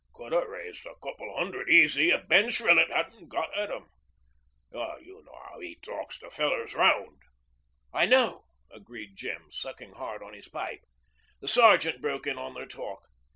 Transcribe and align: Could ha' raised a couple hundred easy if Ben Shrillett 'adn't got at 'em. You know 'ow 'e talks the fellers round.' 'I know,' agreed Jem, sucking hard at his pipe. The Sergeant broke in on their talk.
Could 0.13 0.33
ha' 0.33 0.47
raised 0.49 0.87
a 0.87 0.95
couple 0.95 1.31
hundred 1.37 1.69
easy 1.69 2.09
if 2.09 2.27
Ben 2.27 2.45
Shrillett 2.47 2.89
'adn't 2.89 3.29
got 3.29 3.55
at 3.55 3.69
'em. 3.69 3.91
You 4.73 5.23
know 5.23 5.31
'ow 5.31 5.61
'e 5.61 5.75
talks 5.75 6.17
the 6.17 6.31
fellers 6.31 6.73
round.' 6.73 7.21
'I 7.93 8.07
know,' 8.07 8.45
agreed 8.71 9.15
Jem, 9.15 9.51
sucking 9.51 9.93
hard 9.93 10.23
at 10.23 10.33
his 10.33 10.47
pipe. 10.47 10.83
The 11.39 11.47
Sergeant 11.47 12.01
broke 12.01 12.25
in 12.25 12.39
on 12.39 12.55
their 12.55 12.65
talk. 12.65 13.09